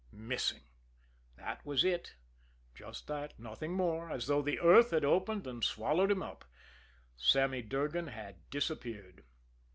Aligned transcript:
Missing 0.13 0.63
that 1.37 1.63
was 1.63 1.83
it. 1.85 2.15
Just 2.73 3.05
that, 3.05 3.37
nothing 3.39 3.73
more 3.73 4.09
as 4.09 4.25
though 4.25 4.41
the 4.41 4.59
earth 4.59 4.89
had 4.89 5.05
opened 5.05 5.45
and 5.45 5.63
swallowed 5.63 6.09
him 6.09 6.23
up, 6.23 6.43
Sammy 7.15 7.61
Durgan 7.61 8.07
had 8.07 8.49
disappeared. 8.49 9.23